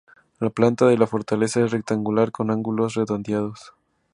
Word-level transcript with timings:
La 0.39 0.49
planta 0.49 0.87
de 0.87 0.97
la 0.97 1.05
fortaleza 1.05 1.63
es 1.63 1.69
rectangular, 1.69 2.31
con 2.31 2.47
los 2.47 2.55
ángulos 2.55 2.95
redondeados. 2.95 3.75